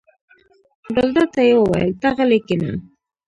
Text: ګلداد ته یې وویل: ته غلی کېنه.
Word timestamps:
ګلداد 0.95 1.29
ته 1.33 1.41
یې 1.47 1.55
وویل: 1.59 1.91
ته 2.01 2.07
غلی 2.15 2.39
کېنه. 2.47 2.71